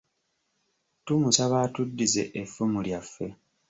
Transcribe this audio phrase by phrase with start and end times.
[1.05, 3.25] Tumusaba atuddize effumu lyaffe.